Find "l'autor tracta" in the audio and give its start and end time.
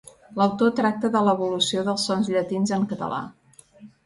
0.37-1.11